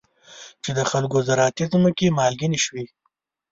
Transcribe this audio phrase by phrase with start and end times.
[0.63, 2.85] چې د خلکو زراعتي ځمکې مالګینې شوي.